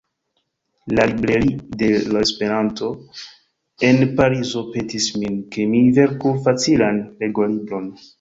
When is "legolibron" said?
7.25-7.87